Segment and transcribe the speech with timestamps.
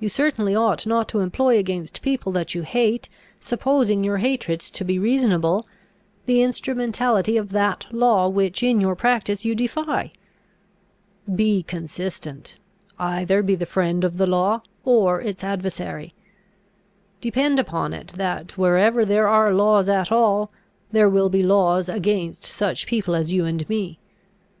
[0.00, 4.84] You certainly ought not to employ against people that you hate, supposing your hatred to
[4.84, 5.64] be reasonable,
[6.26, 10.10] the instrumentality of that law which in your practice you defy.
[11.32, 12.58] Be consistent.
[12.98, 16.14] Either be the friend of the law, or its adversary.
[17.20, 20.50] Depend upon it that, wherever there are laws at all,
[20.90, 24.00] there will be laws against such people as you and me.